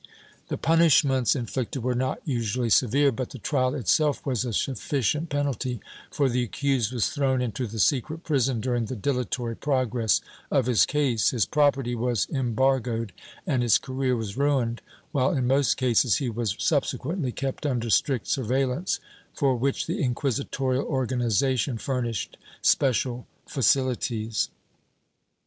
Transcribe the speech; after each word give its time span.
The 0.47 0.57
punishments 0.57 1.35
inflicted 1.35 1.83
were 1.83 1.93
not 1.93 2.21
usually 2.25 2.71
severe, 2.71 3.11
but 3.11 3.29
the 3.29 3.37
trial 3.37 3.75
itself 3.75 4.25
was 4.25 4.43
a 4.43 4.51
sufficient 4.51 5.29
penalty, 5.29 5.79
for 6.09 6.27
the 6.27 6.41
accused 6.41 6.91
was 6.91 7.09
thrown 7.09 7.39
into 7.39 7.67
the 7.67 7.77
secret 7.77 8.23
prison 8.23 8.61
during 8.61 8.85
the 8.85 8.95
dilatory 8.95 9.55
progress 9.55 10.19
of 10.49 10.65
his 10.65 10.87
case, 10.87 11.29
his 11.29 11.45
property 11.45 11.93
was 11.93 12.27
embargoed 12.31 13.13
and 13.45 13.61
his 13.61 13.77
career 13.77 14.15
was 14.15 14.35
ruined, 14.37 14.81
while 15.11 15.29
in 15.33 15.45
most 15.45 15.77
cases 15.77 16.15
he 16.15 16.31
was 16.31 16.55
subsecjuently 16.57 17.31
kept 17.31 17.63
under 17.67 17.91
strict 17.91 18.27
surveillance, 18.27 18.99
for 19.35 19.55
which 19.55 19.85
the 19.85 20.01
inquisitorial 20.01 20.83
organi 20.83 21.27
zation 21.27 21.79
furnished 21.79 22.37
special 22.63 23.27
facilities. 23.45 24.49